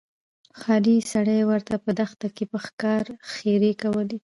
ښکارې 0.57 0.97
سړي 1.11 1.39
ورته 1.49 1.75
په 1.83 1.91
دښته 1.99 2.27
کښي 2.35 2.45
په 2.51 2.57
ښکاره 2.65 3.13
ښيرې 3.33 3.71
کولې 3.81 4.17